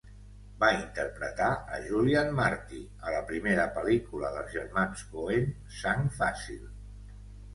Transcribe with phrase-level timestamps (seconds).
[0.61, 5.45] Va interpretar a Julian Marty a la primera pel·lícula dels germans Coen,
[5.83, 6.65] "Sang fàcil".